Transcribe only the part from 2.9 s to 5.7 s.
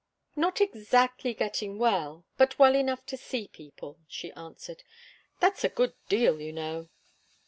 to see people," she answered. "That's a